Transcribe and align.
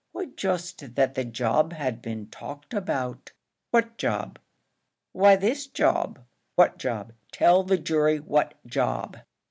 "Why 0.13 0.25
just 0.35 0.95
that 0.95 1.13
the 1.13 1.23
job 1.25 1.73
had 1.73 2.01
been 2.01 2.25
talked 2.29 2.73
about." 2.73 3.33
"What 3.69 3.99
job?" 3.99 4.39
"Why 5.11 5.35
this 5.35 5.67
job." 5.67 6.17
"What 6.55 6.79
job? 6.79 7.13
Tell 7.31 7.61
the 7.61 7.77
jury 7.77 8.19
what 8.19 8.55
job." 8.65 9.17